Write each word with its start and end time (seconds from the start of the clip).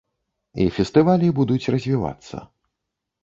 І 0.63 0.65
фестывалі 0.77 1.27
будуць 1.39 1.69
развівацца. 1.75 2.37